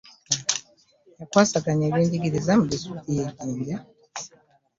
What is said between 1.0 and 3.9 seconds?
Y'akwasaganya eby'enjigiriza mu disitulikiti ya Jinja